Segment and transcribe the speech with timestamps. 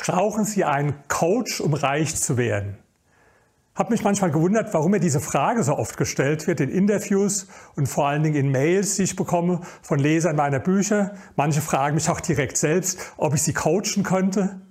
[0.00, 2.78] Brauchen Sie einen Coach, um reich zu werden?
[3.74, 7.86] Habe mich manchmal gewundert, warum mir diese Frage so oft gestellt wird in Interviews und
[7.86, 11.12] vor allen Dingen in Mails, die ich bekomme von Lesern meiner Bücher.
[11.36, 14.62] Manche fragen mich auch direkt selbst, ob ich sie coachen könnte.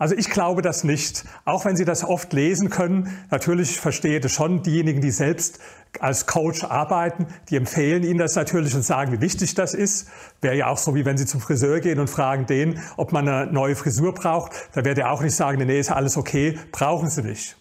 [0.00, 3.14] Also ich glaube das nicht, auch wenn Sie das oft lesen können.
[3.30, 5.58] Natürlich verstehe das schon diejenigen, die selbst
[5.98, 10.08] als Coach arbeiten, die empfehlen Ihnen das natürlich und sagen, wie wichtig das ist.
[10.40, 13.28] Wäre ja auch so, wie wenn Sie zum Friseur gehen und fragen den, ob man
[13.28, 14.52] eine neue Frisur braucht.
[14.72, 17.59] Da wird er auch nicht sagen, nee, ist alles okay, brauchen Sie nicht.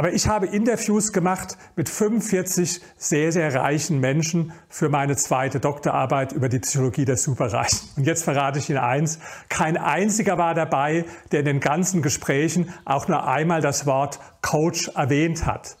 [0.00, 6.32] Aber ich habe Interviews gemacht mit 45 sehr, sehr reichen Menschen für meine zweite Doktorarbeit
[6.32, 7.80] über die Psychologie der Superreichen.
[7.98, 9.18] Und jetzt verrate ich Ihnen eins.
[9.50, 14.88] Kein einziger war dabei, der in den ganzen Gesprächen auch nur einmal das Wort Coach
[14.94, 15.76] erwähnt hat.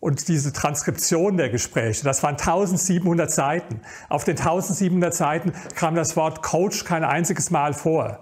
[0.00, 3.82] Und diese Transkription der Gespräche, das waren 1700 Seiten.
[4.08, 8.20] Auf den 1700 Seiten kam das Wort Coach kein einziges Mal vor.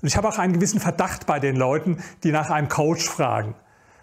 [0.00, 3.56] Und ich habe auch einen gewissen Verdacht bei den Leuten, die nach einem Coach fragen.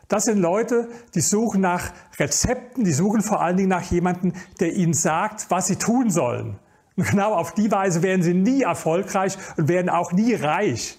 [0.07, 4.73] Das sind Leute, die suchen nach Rezepten, die suchen vor allen Dingen nach jemandem, der
[4.73, 6.57] ihnen sagt, was sie tun sollen.
[6.95, 10.97] Und genau auf die Weise werden sie nie erfolgreich und werden auch nie reich,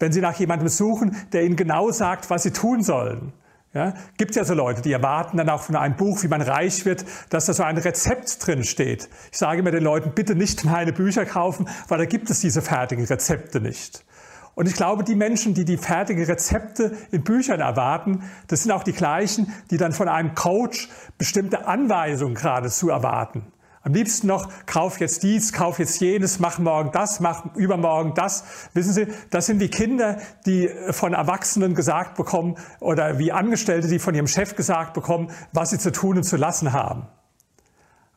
[0.00, 3.32] wenn sie nach jemandem suchen, der ihnen genau sagt, was sie tun sollen.
[3.74, 6.86] Ja, gibt ja so Leute, die erwarten dann auch von einem Buch, wie man reich
[6.86, 9.10] wird, dass da so ein Rezept drin steht.
[9.30, 12.62] Ich sage immer den Leuten, bitte nicht meine Bücher kaufen, weil da gibt es diese
[12.62, 14.02] fertigen Rezepte nicht.
[14.56, 18.84] Und ich glaube, die Menschen, die die fertigen Rezepte in Büchern erwarten, das sind auch
[18.84, 23.52] die gleichen, die dann von einem Coach bestimmte Anweisungen geradezu erwarten.
[23.82, 28.44] Am liebsten noch, kauf jetzt dies, kauf jetzt jenes, mach morgen das, mach übermorgen das.
[28.72, 33.98] Wissen Sie, das sind die Kinder, die von Erwachsenen gesagt bekommen oder wie Angestellte, die
[33.98, 37.06] von ihrem Chef gesagt bekommen, was sie zu tun und zu lassen haben.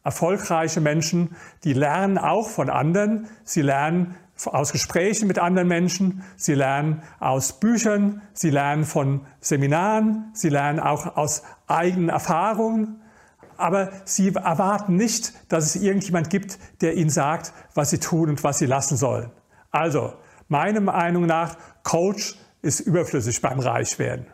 [0.05, 3.27] Erfolgreiche Menschen, die lernen auch von anderen.
[3.43, 10.31] Sie lernen aus Gesprächen mit anderen Menschen, sie lernen aus Büchern, sie lernen von Seminaren,
[10.33, 13.01] sie lernen auch aus eigenen Erfahrungen,
[13.57, 18.43] aber sie erwarten nicht, dass es irgendjemand gibt, der ihnen sagt, was sie tun und
[18.43, 19.31] was sie lassen sollen.
[19.71, 20.13] Also,
[20.47, 24.25] meiner Meinung nach, Coach ist überflüssig beim Reichwerden.